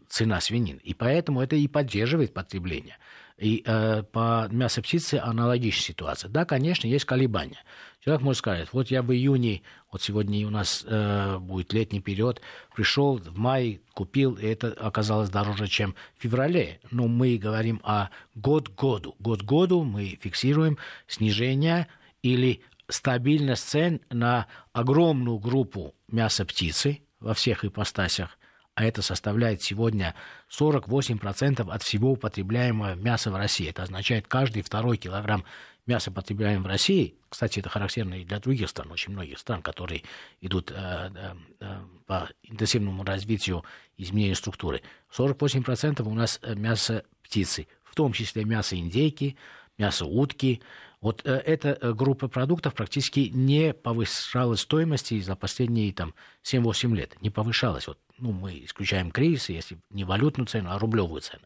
[0.09, 0.79] цена свинины.
[0.83, 2.97] И поэтому это и поддерживает потребление.
[3.37, 6.29] И э, по мясу птицы аналогичная ситуация.
[6.29, 7.63] Да, конечно, есть колебания.
[8.03, 12.41] Человек может сказать, вот я в июне, вот сегодня у нас э, будет летний период,
[12.75, 16.79] пришел в мае, купил, и это оказалось дороже, чем в феврале.
[16.91, 19.15] Но мы говорим о год-году.
[19.19, 21.87] Год-году мы фиксируем снижение
[22.21, 22.61] или
[22.93, 28.37] стабильность цен на огромную группу мяса птицы во всех ипостасях,
[28.75, 30.15] а это составляет сегодня
[30.49, 33.69] 48% от всего употребляемого мяса в России.
[33.69, 35.45] Это означает, каждый второй килограмм
[35.85, 40.03] мяса, потребляемого в России, кстати, это характерно и для других стран, очень многих стран, которые
[40.39, 43.63] идут э, э, э по интенсивному развитию
[43.97, 44.81] изменения структуры.
[45.17, 49.35] 48% у нас э, мясо птицы, в том числе мясо индейки,
[49.77, 50.61] мясо утки,
[51.03, 56.13] вот э, эта э, группа продуктов практически не повышалась стоимости за последние там,
[56.45, 57.21] 7-8 лет.
[57.21, 57.87] Не повышалась.
[57.87, 61.43] Вот, ну, мы исключаем кризис, если не валютную цену, а рублевую цену.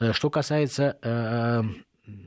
[0.00, 1.62] Э, что касается э,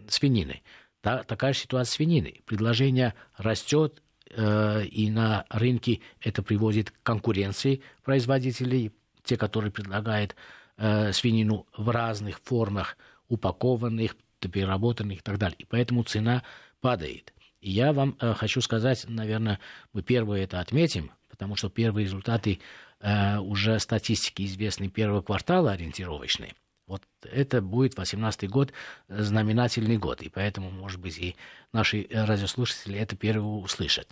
[0.10, 0.62] свинины,
[1.02, 2.44] та, такая же ситуация с свининой.
[2.46, 8.92] Предложение растет, э, и на рынке это приводит к конкуренции производителей,
[9.24, 10.36] те, которые предлагают
[10.78, 12.96] э, свинину в разных формах,
[13.28, 14.16] упакованных,
[14.48, 15.58] переработанных и так далее.
[15.60, 16.44] И поэтому цена
[16.80, 17.34] падает.
[17.60, 19.60] И я вам э, хочу сказать, наверное,
[19.92, 22.60] мы первые это отметим, потому что первые результаты
[23.02, 26.54] э, уже статистики известны первого квартала ориентировочные.
[26.88, 28.72] Вот это будет 2018 год,
[29.10, 31.36] э, знаменательный год, и поэтому, может быть, и
[31.74, 34.10] наши радиослушатели это первые услышат.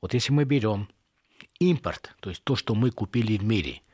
[0.00, 0.88] Вот если мы берем
[1.60, 3.82] импорт, то есть то, что мы купили в мире–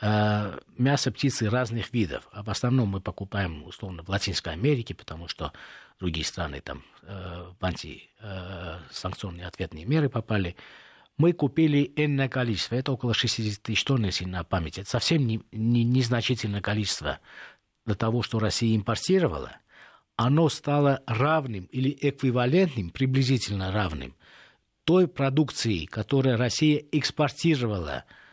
[0.00, 2.28] мясо птицы разных видов.
[2.32, 5.52] А в основном мы покупаем, условно, в Латинской Америке, потому что
[5.98, 10.56] другие страны там э, в антисанкционные э, ответные меры попали.
[11.16, 14.78] Мы купили энное количество, это около 60 тысяч тонн, если на память.
[14.78, 17.20] Это совсем не, не, незначительное количество
[17.86, 19.56] для того, что Россия импортировала.
[20.16, 24.14] Оно стало равным или эквивалентным, приблизительно равным
[24.84, 28.25] той продукции, которую Россия экспортировала– Э, э,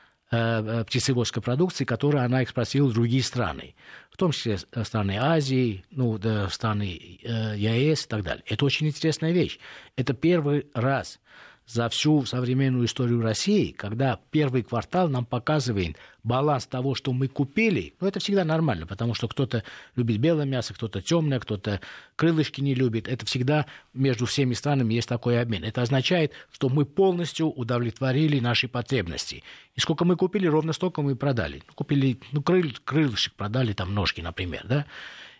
[0.87, 3.75] птицеводской продукции, которую она экспортировала в другие страны,
[4.11, 8.43] в том числе э, страны Азии, ну, да, страны ЕАЭС и так далее.
[8.47, 9.59] Это очень интересная вещь.
[9.95, 11.19] Это первый раз
[11.65, 17.93] за всю современную историю России, когда первый квартал нам показывает баланс того, что мы купили,
[17.99, 19.63] ну, это всегда нормально, потому что кто-то
[19.95, 21.79] любит белое мясо, кто-то темное, кто-то
[22.15, 23.07] крылышки не любит.
[23.07, 25.63] Это всегда между всеми странами есть такой обмен.
[25.63, 29.43] Это означает, что мы полностью удовлетворили наши потребности.
[29.75, 31.63] И сколько мы купили, ровно столько мы и продали.
[31.67, 34.85] Ну, купили, ну, крыл, крылышек продали, там, ножки, например, да.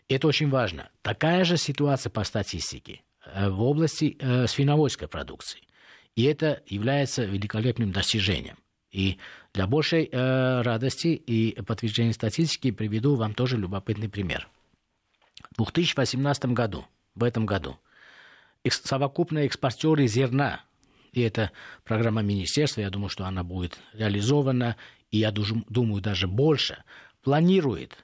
[0.10, 0.90] Это очень важно.
[1.02, 5.62] Такая же ситуация по статистике э, в области э, свиноводской продукции.
[6.16, 8.58] И это является великолепным достижением.
[8.92, 9.18] И
[9.54, 14.48] для большей э, радости и подтверждения статистики приведу вам тоже любопытный пример.
[15.52, 17.80] В 2018 году, в этом году,
[18.68, 20.62] совокупные экспортеры зерна,
[21.12, 21.52] и это
[21.84, 24.78] программа министерства, я думаю, что она будет реализована,
[25.10, 26.84] и я думаю, даже больше,
[27.24, 27.98] планирует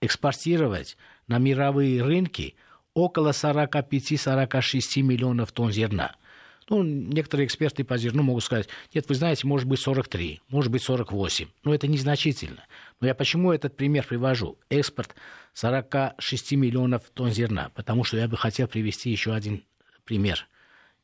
[0.00, 2.54] экспортировать на мировые рынки
[2.94, 6.14] около 45-46 миллионов тонн зерна–
[6.68, 10.82] ну, некоторые эксперты по зерну могут сказать, нет, вы знаете, может быть 43, может быть
[10.82, 11.48] 48.
[11.62, 12.64] Но это незначительно.
[13.00, 14.58] Но я почему этот пример привожу?
[14.68, 15.14] Экспорт
[15.54, 17.70] 46 миллионов тонн зерна.
[17.74, 19.64] Потому что я бы хотел привести еще один
[20.04, 20.48] пример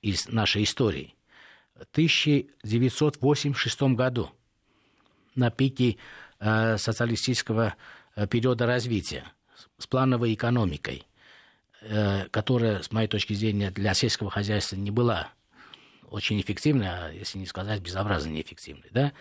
[0.01, 1.15] из нашей истории.
[1.77, 4.31] В 1986 году
[5.37, 5.97] на пике
[6.41, 7.75] э, социалистического
[8.17, 9.25] э, периода развития
[9.79, 11.07] с плановой экономикой,
[11.83, 15.31] э, которая, с моей точки зрения, для сельского хозяйства не была
[16.13, 18.89] очень эффективный, а если не сказать безобразно неэффективный.
[18.91, 19.13] Да?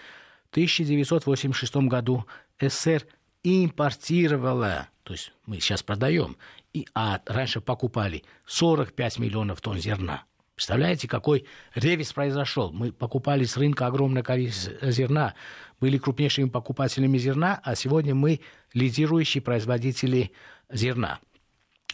[0.49, 2.25] В 1986 году
[2.59, 3.07] СССР
[3.43, 6.37] импортировала, то есть мы сейчас продаем,
[6.73, 10.25] и, а раньше покупали 45 миллионов тонн зерна.
[10.55, 12.71] Представляете, какой ревис произошел?
[12.71, 15.33] Мы покупали с рынка огромное количество зерна,
[15.79, 18.41] были крупнейшими покупателями зерна, а сегодня мы
[18.73, 20.31] лидирующие производители
[20.69, 21.19] зерна.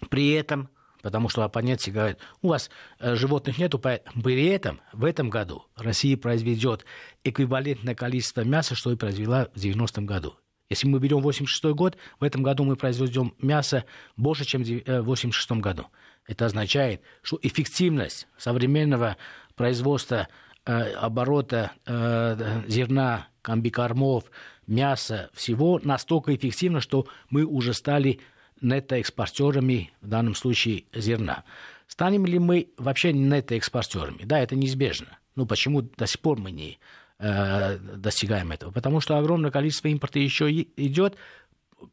[0.09, 0.69] При этом
[1.01, 6.17] потому что оппоненты говорят, у вас э, животных нету, при этом в этом году Россия
[6.17, 6.85] произведет
[7.23, 10.35] эквивалентное количество мяса, что и произвела в 90-м году.
[10.69, 13.85] Если мы берем 86 год, в этом году мы произведем мясо
[14.17, 15.87] больше, чем в 86 году.
[16.27, 19.15] Это означает, что эффективность современного
[19.55, 20.27] производства
[20.65, 24.25] э, оборота э, зерна, комбикормов,
[24.67, 28.19] мяса, всего настолько эффективно, что мы уже стали
[28.61, 31.43] нетоэкспортерами, в данном случае зерна.
[31.87, 34.23] Станем ли мы вообще нетоэкспортерами?
[34.23, 35.17] Да, это неизбежно.
[35.35, 36.79] Ну, почему до сих пор мы не
[37.19, 38.71] э, достигаем этого?
[38.71, 41.15] Потому что огромное количество импорта еще идет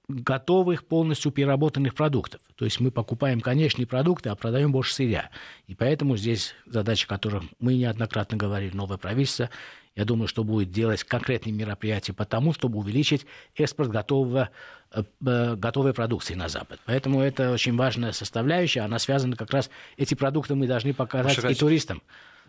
[0.09, 2.41] готовых, полностью переработанных продуктов.
[2.57, 5.31] То есть мы покупаем конечные продукты, а продаем больше сырья.
[5.67, 9.51] И поэтому здесь задача, о которой мы неоднократно говорили, новое правительство,
[9.97, 13.27] я думаю, что будет делать конкретные мероприятия по тому, чтобы увеличить
[13.57, 14.51] экспорт готового,
[14.93, 16.81] э, э, готовой продукции на Запад.
[16.85, 18.81] Поэтому это очень важная составляющая.
[18.81, 19.71] Она связана как раз...
[19.97, 22.03] Эти продукты мы должны показать Маша, и туристам.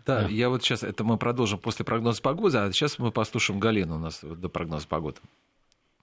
[0.04, 3.60] Да, да, я вот сейчас, это мы продолжим после прогноза погоды, а сейчас мы послушаем
[3.60, 5.20] Галину у нас до прогноза погоды.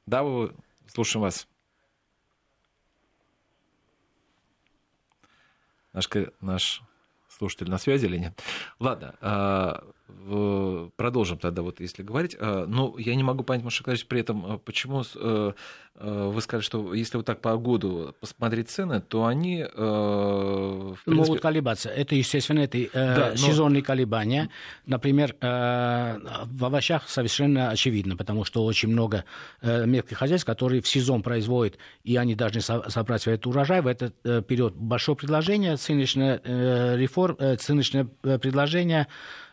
[0.06, 0.54] Да, вы
[0.88, 1.48] Слушаем вас.
[5.94, 6.10] Наш,
[6.42, 6.82] наш
[7.28, 8.40] слушатель на связи или нет?
[8.80, 9.84] Ладно, а,
[10.96, 12.36] продолжим тогда, вот если говорить.
[12.40, 15.52] А, но я не могу понять, Маша при этом, а, почему э,
[15.96, 19.66] э, вы сказали, что если вот так по году посмотреть цены, то они...
[19.66, 21.28] Э, принципе...
[21.28, 21.90] Могут колебаться.
[21.90, 23.36] Это, естественно, это да, но...
[23.36, 24.50] сезонные колебания.
[24.86, 29.26] Например, в овощах совершенно очевидно, потому что очень много
[29.62, 33.82] мелких хозяйств, которые в сезон производят, и они должны собрать этот урожай.
[33.82, 34.16] В этот
[34.48, 36.42] период большое предложение, ценочное,
[36.96, 39.08] реформ, ценочное предложение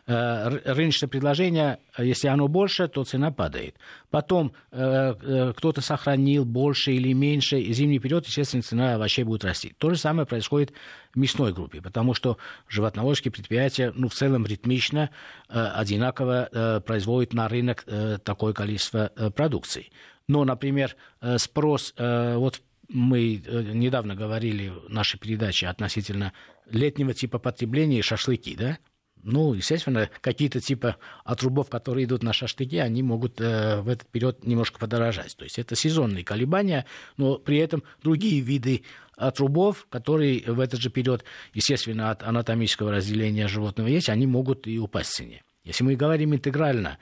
[0.65, 3.75] рыночное предложение, если оно больше, то цена падает.
[4.09, 9.45] Потом э, э, кто-то сохранил больше или меньше, и зимний период, естественно, цена вообще будет
[9.45, 9.73] расти.
[9.77, 10.73] То же самое происходит
[11.13, 15.09] в мясной группе, потому что животноводческие предприятия ну, в целом ритмично,
[15.47, 17.85] одинаково производят на рынок
[18.23, 19.91] такое количество продукции.
[20.27, 20.95] Но, например,
[21.37, 23.43] спрос, вот мы
[23.73, 26.33] недавно говорили в нашей передаче относительно
[26.69, 28.77] летнего типа потребления шашлыки, да?
[29.23, 34.45] Ну, естественно, какие-то типа отрубов, которые идут на шашлыки, они могут э, в этот период
[34.45, 35.35] немножко подорожать.
[35.37, 36.85] То есть это сезонные колебания,
[37.17, 38.83] но при этом другие виды
[39.15, 44.79] отрубов, которые в этот же период, естественно, от анатомического разделения животного есть, они могут и
[44.79, 45.43] упасть в цене.
[45.63, 46.97] Если мы говорим интегрально,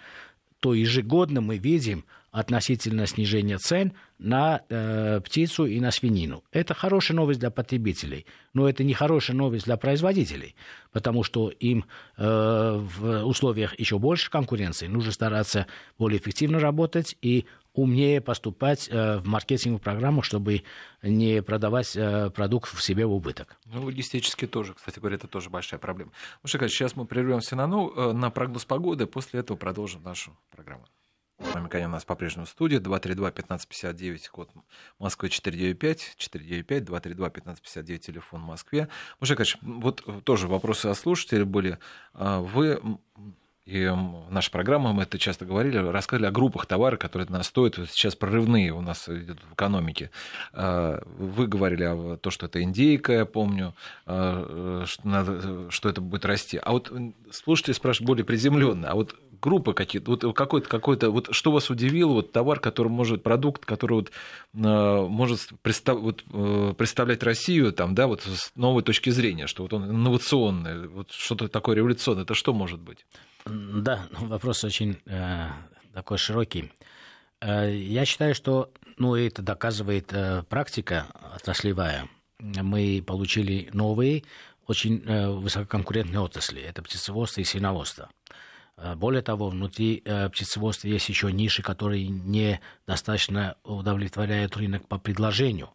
[0.60, 6.44] то ежегодно мы видим относительно снижения цен на э, птицу и на свинину.
[6.52, 10.56] Это хорошая новость для потребителей, но это не хорошая новость для производителей,
[10.92, 11.86] потому что им
[12.18, 12.24] э,
[12.98, 19.28] в условиях еще больше конкуренции нужно стараться более эффективно работать и умнее поступать э, в
[19.28, 20.64] маркетинговую программу, чтобы
[21.02, 23.58] не продавать э, продукт в себе в убыток.
[23.66, 26.12] Ну, логистически тоже, кстати говоря, это тоже большая проблема.
[26.44, 30.86] Мушка, сейчас мы прервемся на, ну, э, на прогноз погоды, после этого продолжим нашу программу.
[31.40, 32.80] Мамиканя у нас по-прежнему в студии.
[32.80, 34.50] 232-1559, код
[35.00, 38.88] Москвы 495, 495, 232-1559, телефон в Москве.
[39.20, 41.78] Мужик, вот тоже вопросы от слушателей были.
[42.14, 42.80] А вы
[43.70, 47.76] и в нашей программе мы это часто говорили, рассказали о группах товаров, которые нас стоят,
[47.92, 50.10] сейчас прорывные у нас идут в экономике.
[50.54, 53.76] А, вы говорили о том, что это индейка, я помню,
[54.08, 56.58] а, что, надо, что это будет расти.
[56.58, 56.92] А вот
[57.30, 62.14] слушатели спрашивают более приземленно, а вот группы какие-то, вот какой-то, какой-то, вот что вас удивило,
[62.14, 64.12] вот товар, который может, продукт, который вот,
[64.54, 69.64] э, может представ, вот, э, представлять Россию там, да, вот с новой точки зрения, что
[69.64, 73.06] вот он инновационный, вот что-то такое революционное, это что может быть?
[73.46, 75.48] Да, ну, вопрос очень э,
[75.94, 76.72] такой широкий.
[77.42, 82.08] Э, я считаю, что, ну, это доказывает э, практика отраслевая.
[82.40, 84.24] Мы получили новые,
[84.68, 86.62] очень э, высококонкурентные отрасли.
[86.62, 88.10] Это птицеводство и свиноводство.
[88.82, 95.70] Э, более того, внутри э, птицеводства есть еще ниши, которые недостаточно удовлетворяют рынок по предложению.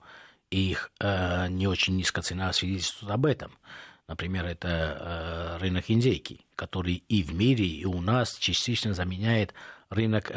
[0.50, 3.52] И их э, не очень низкая цена свидетельствует об этом.
[4.06, 9.54] Например, это рынок индейки, который и в мире, и у нас частично заменяет
[9.88, 10.30] рынок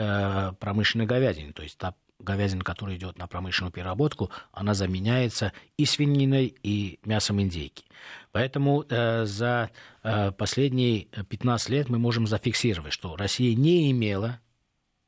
[0.60, 1.51] промышленной говядины.
[1.51, 1.77] То есть
[2.19, 7.86] говядина, которая идет на промышленную переработку, она заменяется и свининой, и мясом индейки.
[8.32, 9.71] Поэтому э, за
[10.03, 14.39] э, последние 15 лет мы можем зафиксировать, что Россия не имела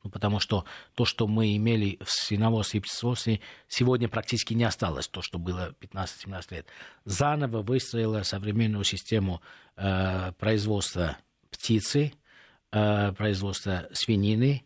[0.02, 5.08] ну, потому что то, что мы имели в свиноводстве и птицеводстве, сегодня практически не осталось,
[5.08, 6.66] то, что было 15-17 лет.
[7.04, 9.42] Заново выстроила современную систему
[9.76, 11.18] э, производства
[11.50, 12.14] птицы,
[12.72, 14.64] э, производства свинины,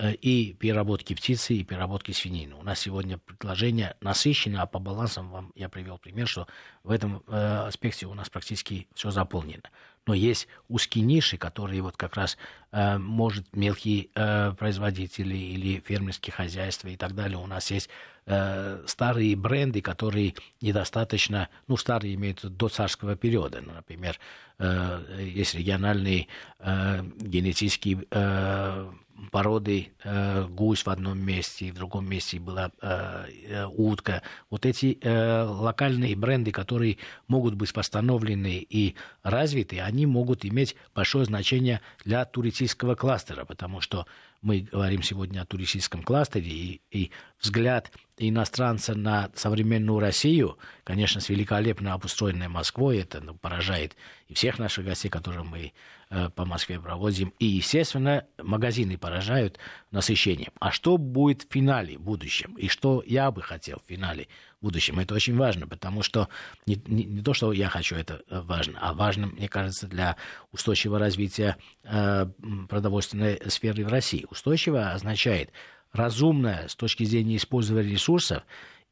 [0.00, 2.54] и переработки птицы, и переработки свинины.
[2.56, 6.48] У нас сегодня предложение насыщенное, а по балансам вам я привел пример, что
[6.82, 9.62] в этом э, аспекте у нас практически все заполнено.
[10.06, 12.36] Но есть узкие ниши, которые вот как раз
[12.72, 17.38] э, может мелкие э, производители или фермерские хозяйства и так далее.
[17.38, 17.88] У нас есть
[18.26, 24.18] э, старые бренды, которые недостаточно, ну старые имеются до царского периода, ну, например,
[24.58, 26.26] э, есть региональные
[26.58, 28.92] э, генетические э,
[29.30, 34.22] породы э, гусь в одном месте, в другом месте была э, э, утка.
[34.50, 36.98] Вот эти э, локальные бренды, которые
[37.28, 44.06] могут быть восстановлены и развиты, они могут иметь большое значение для туристического кластера, потому что
[44.44, 47.10] мы говорим сегодня о туристическом кластере, и, и
[47.40, 53.96] взгляд иностранца на современную Россию, конечно, с великолепно обустроенной Москвой, это ну, поражает
[54.28, 55.72] и всех наших гостей, которые мы
[56.10, 59.58] э, по Москве проводим, и, естественно, магазины поражают
[59.90, 60.52] насыщением.
[60.60, 64.28] А что будет в финале в будущем, и что я бы хотел в финале
[64.64, 66.28] будущем, это очень важно, потому что
[66.66, 70.16] не, не, не то, что я хочу, это э, важно, а важно, мне кажется, для
[70.52, 72.26] устойчивого развития э,
[72.68, 74.26] продовольственной сферы в России.
[74.30, 75.52] Устойчиво означает
[75.92, 78.42] разумное с точки зрения использования ресурсов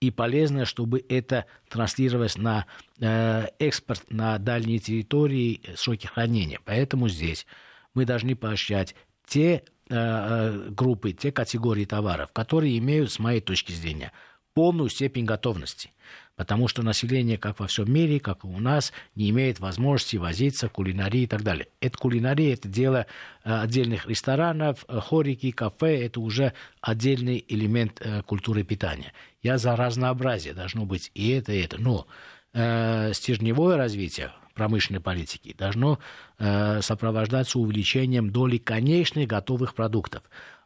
[0.00, 2.66] и полезно, чтобы это транслировалось на
[3.00, 6.60] э, экспорт на дальние территории сроки хранения.
[6.64, 7.46] Поэтому здесь
[7.94, 8.94] мы должны поощрять
[9.26, 14.12] те э, э группы, те категории товаров, которые имеют, с моей точки зрения,
[14.54, 15.92] полную степень готовности–
[16.36, 20.68] потому что население, как во всем мире, как и у нас, не имеет возможности возиться,
[20.68, 21.68] кулинарии и так далее.
[21.80, 23.06] Это кулинария, это дело
[23.44, 29.12] э, отдельных ресторанов, э, хорики, кафе, это уже отдельный элемент э, культуры питания.
[29.42, 31.80] Я за разнообразие, должно быть и это, и это.
[31.80, 32.06] Но
[32.54, 35.98] э, стержневое развитие промышленной политики должно
[36.38, 40.22] э, сопровождаться увеличением доли конечных готовых продуктов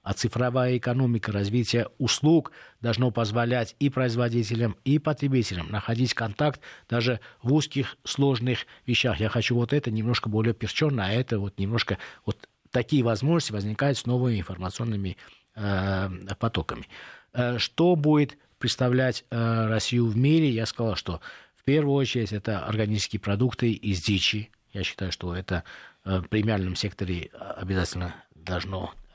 [0.06, 7.52] а цифровая экономика развития услуг должно позволять и производителям, и потребителям находить контакт даже в
[7.52, 9.18] узких, сложных вещах.
[9.18, 11.98] Я хочу вот это немножко более перченно, а это вот немножко...
[12.24, 15.16] Вот такие возможности возникают с новыми информационными
[15.56, 16.86] э, потоками.
[17.32, 20.50] Э, что будет представлять э, Россию в мире?
[20.50, 21.20] Я сказал, что
[21.56, 24.52] в первую очередь это органические продукты из дичи.
[24.72, 25.64] Я считаю, что это
[26.04, 29.05] э, в премиальном секторе обязательно должно Э,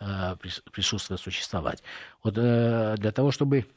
[0.72, 1.84] присутствовать, существовать.
[2.24, 3.68] Вот э, для того, чтобы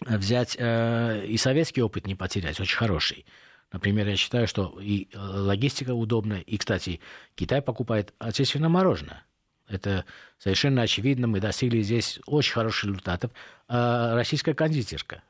[0.00, 3.26] взять э, и советский опыт не потерять, очень хороший.
[3.72, 7.00] Например, я считаю, что и логистика удобная, и, кстати,
[7.34, 9.24] Китай покупает отечественное мороженое.
[9.68, 10.04] Это
[10.38, 11.28] совершенно очевидно.
[11.28, 13.30] Мы достигли здесь очень хороших результатов.
[13.68, 15.22] Российская кондитерка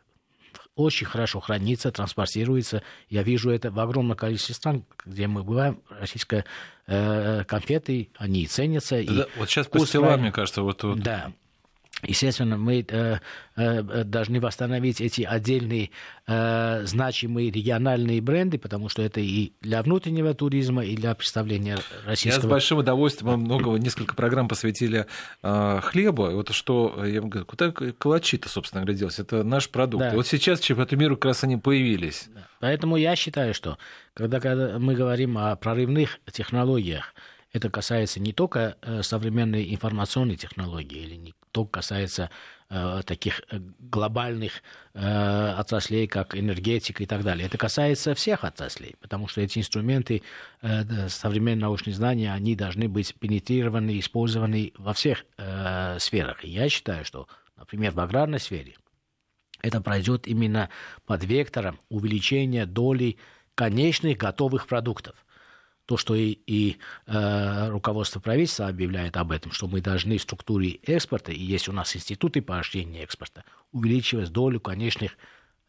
[0.76, 2.82] очень хорошо хранится, транспортируется.
[3.08, 5.82] Я вижу это в огромном количестве стран, где мы бываем.
[5.88, 6.44] Российская
[6.86, 8.96] э, конфеты, они ценятся.
[9.04, 11.00] Да, и вот сейчас пастила, мне кажется, вот тут.
[11.00, 11.32] Да,
[12.02, 13.18] Естественно, мы э,
[13.56, 15.90] э, должны восстановить эти отдельные
[16.26, 22.42] э, значимые региональные бренды, потому что это и для внутреннего туризма, и для представления российского.
[22.42, 25.06] Я с большим удовольствием, много, несколько программ посвятили
[25.42, 26.30] э, хлебу.
[26.30, 29.08] Вот что, я говорю, куда калачи-то, собственно говоря?
[29.16, 30.04] Это наш продукт.
[30.04, 30.12] Да.
[30.12, 32.28] И вот сейчас чемпионаты мира как раз они появились.
[32.60, 33.78] Поэтому я считаю, что
[34.14, 37.14] когда, когда мы говорим о прорывных технологиях,
[37.52, 42.30] это касается не только э, современной информационной технологии или не только касается
[42.68, 47.46] э, таких э, глобальных отраслей, как энергетика и так далее.
[47.46, 50.22] Это касается всех отраслей, потому что эти инструменты
[51.08, 55.24] современные научные знания, они должны быть пенетрированы, использованы во всех
[55.98, 56.44] сферах.
[56.44, 58.74] И я считаю, что, например, в аграрной сфере
[59.62, 60.70] это пройдет именно
[61.06, 63.16] под вектором увеличения доли
[63.54, 65.14] конечных готовых продуктов–
[65.90, 66.78] то, что и, и
[67.08, 71.72] э, руководство правительства объявляет об этом, что мы должны в структуре экспорта, и есть у
[71.72, 75.18] нас институты поощрения экспорта, увеличивать долю конечных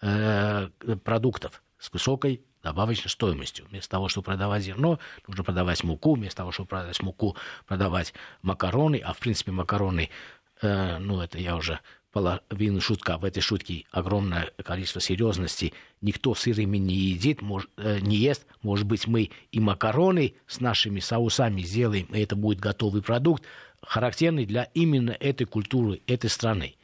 [0.04, 0.70] э,
[1.04, 3.66] продуктов с высокой добавочной стоимостью.
[3.72, 8.14] Вместо того, чтобы продавать зерно, нужно продавать муку, вместо того, чтобы продавать муку, продавать
[8.44, 10.12] макароны, а в принципе макароны,
[10.62, 11.80] э, ну это я уже
[12.12, 15.74] половину шутка, в этой шутке огромное количество серьезности.
[16.02, 18.46] Никто сырыми не едит, мож, э, не ест.
[18.62, 23.44] Может быть, мы и макароны с нашими соусами сделаем, и это будет готовый продукт,
[23.82, 26.76] характерный для именно этой культуры, этой страны.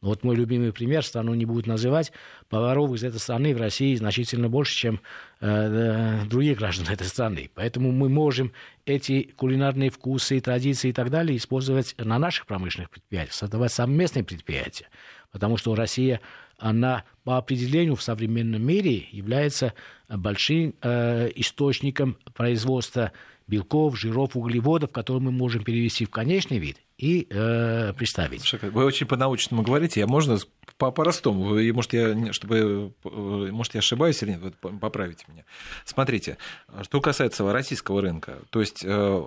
[0.00, 2.12] Но вот мой любимый пример, страну не будут называть,
[2.48, 5.00] поваров из этой страны в России значительно больше, чем
[5.40, 7.50] э, других граждан этой страны.
[7.54, 8.52] Поэтому мы можем
[8.86, 14.88] эти кулинарные вкусы, традиции и так далее использовать на наших промышленных предприятиях, создавать совместные предприятия.
[15.32, 16.20] Потому что Россия,
[16.58, 19.74] она по определению в современном мире является
[20.08, 23.10] большим э, источником производства
[23.48, 28.52] белков, жиров, углеводов, которые мы можем перевести в конечный вид и э, представить.
[28.62, 30.36] Вы очень по-научному говорите, я можно
[30.78, 33.08] по-простому, может, я, чтобы, э,
[33.50, 35.44] может, я ошибаюсь или нет, вот поправите меня.
[35.84, 36.38] Смотрите,
[36.82, 39.24] что касается российского рынка, то есть э,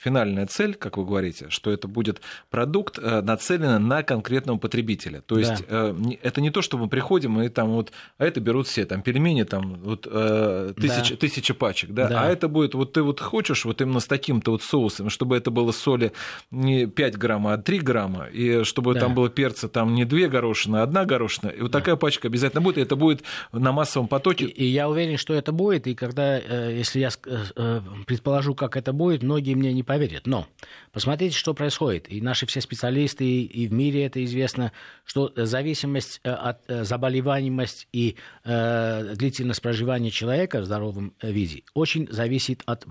[0.00, 5.20] финальная цель, как вы говорите, что это будет продукт, э, нацеленный на конкретного потребителя.
[5.20, 5.94] То есть да.
[6.22, 9.44] это не то, что мы приходим и там вот, а это берут все, там пельмени,
[9.44, 11.16] там вот тысяча, да.
[11.16, 12.08] тысяча пачек, да?
[12.08, 15.36] да, а это будет, вот ты вот хочешь вот именно с таким-то вот соусом, чтобы
[15.36, 16.12] это было соли
[16.50, 19.00] не 5 грамм, а 3 грамма, и чтобы да.
[19.00, 21.78] там было перца там не 2 горошины, а 1 горошина, и вот да.
[21.78, 24.44] такая пачка обязательно будет, и это будет на массовом потоке.
[24.44, 26.38] И, и я уверен, что это будет, и когда,
[26.68, 27.10] если я
[28.06, 30.26] предположу, как это будет, многие мне не поверят.
[30.26, 30.46] Но
[30.92, 32.10] посмотрите, что происходит.
[32.10, 34.72] И наши все специалисты, и в мире это известно,
[35.04, 42.08] что зависимость э, от э, заболеваемость и э, длительность проживания человека в здоровом виде очень
[42.10, 42.86] зависит от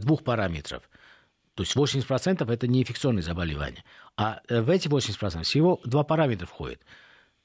[0.00, 0.82] двух параметров.
[1.58, 3.82] То есть 80% это не инфекционные заболевания.
[4.16, 6.80] А в эти 80% всего два параметра входят.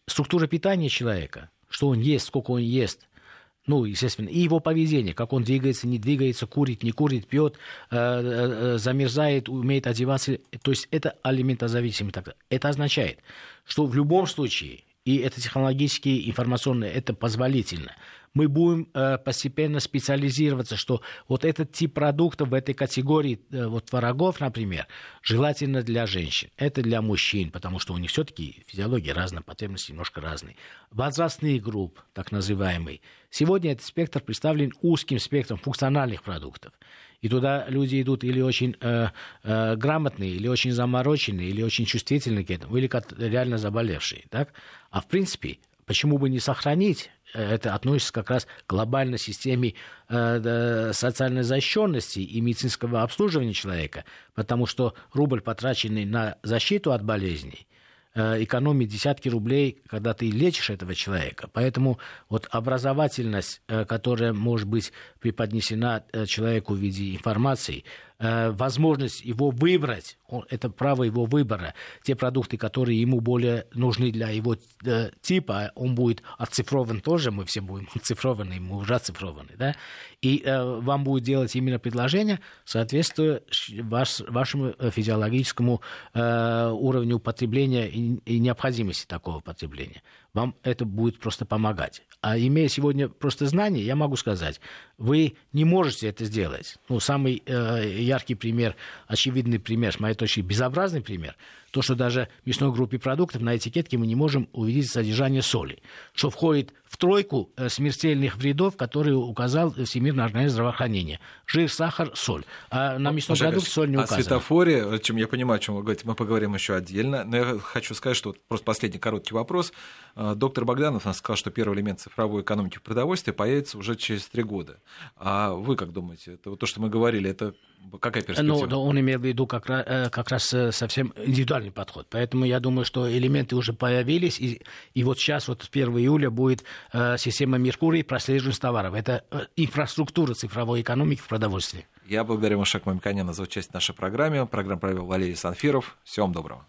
[0.05, 3.07] Структура питания человека, что он ест, сколько он ест–
[3.65, 7.55] ну, естественно, и его поведение, как он двигается, не двигается, курит, не курит, пьет,
[7.91, 10.37] э, э, замерзает, умеет одеваться.
[10.61, 12.13] То есть это алиментозависимый.
[12.49, 13.19] Это означает,
[13.63, 17.95] что в любом случае, и это технологически, информационно, это позволительно,
[18.33, 23.85] мы будем э, постепенно специализироваться, что вот этот тип продуктов в этой категории, э, вот
[23.85, 24.87] творогов, например,
[25.21, 26.49] желательно для женщин.
[26.57, 30.55] Это для мужчин, потому что у них все-таки физиология разная, потребности немножко разные.
[30.89, 33.01] Возрастные группы, так называемые.
[33.29, 36.73] Сегодня этот спектр представлен узким спектром функциональных продуктов.
[37.21, 39.07] И туда люди идут или очень э,
[39.43, 44.25] э, грамотные, или очень замороченные, или очень чувствительные к этому, или как реально заболевшие.
[44.29, 44.53] Так?
[44.89, 49.73] А в принципе, почему бы не сохранить это относится как раз к глобальной системе
[50.07, 54.05] э, социальной защищенности и медицинского обслуживания человека,
[54.35, 57.67] потому что рубль, потраченный на защиту от болезней,
[58.13, 61.49] э, экономит десятки рублей, когда ты лечишь этого человека.
[61.51, 61.97] Поэтому
[62.29, 67.83] вот образовательность, э, которая может быть преподнесена человеку в виде информации,
[68.19, 70.17] возможность его выбрать,
[70.49, 74.55] это право его выбора, те продукты, которые ему более нужны для его
[74.85, 79.75] э, типа, он будет оцифрован тоже, мы все будем оцифрованы, мы уже оцифрованы, да,
[80.21, 83.41] и э, вам будет делать именно предложение, соответствуя
[83.81, 85.81] ваш, вашему физиологическому
[86.13, 90.01] уровню потребления и необходимости такого потребления.
[90.33, 92.01] Вам это будет просто помогать.
[92.21, 94.59] А имея сегодня просто знания, я могу сказать,
[94.97, 96.77] вы не можете это сделать.
[96.89, 98.75] Ну, самый э, яркий пример,
[99.07, 101.35] очевидный пример, с моей точки безобразный пример,
[101.73, 105.81] то, что даже в мясной группе продуктов на этикетке мы не можем увидеть содержание соли,
[106.13, 111.19] что входит в тройку э, смертельных вредов, которые указал Всемирная организация здравоохранения.
[111.47, 112.45] Жир, сахар, соль.
[112.69, 114.19] А на мясной продукте соль не указана.
[114.19, 117.23] О светофоре, чем я понимаю, о чем вы говорите, мы поговорим еще отдельно.
[117.23, 119.73] Но я хочу сказать, что просто последний короткий вопрос.
[120.15, 124.27] Э, доктор Богданов нас сказал, что первый элемент цифровой экономики в продовольствии появится уже через
[124.27, 124.77] три года.
[125.17, 126.33] А вы как думаете?
[126.33, 127.55] Это вот то, что мы говорили, это
[127.99, 128.67] какая перспектива?
[128.67, 132.07] Ну, он имел в виду как раз, э, как раз совсем индивидуальный подход.
[132.09, 134.61] Поэтому я думаю, что элементы уже появились, и,
[134.93, 138.93] и вот сейчас, вот с 1 июля будет э, система Меркурий прослеживания товаров.
[138.93, 141.85] Это э, инфраструктура цифровой экономики в продовольствии.
[142.05, 144.45] Я благодарю Машек Мамиканяна за участие в нашей программе.
[144.45, 145.97] Программу провел Валерий Санфиров.
[146.03, 146.61] Всем доброго.